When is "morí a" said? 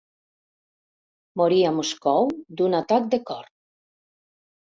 1.41-1.73